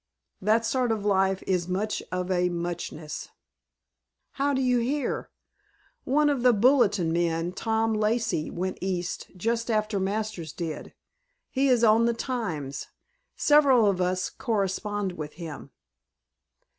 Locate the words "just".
9.37-9.69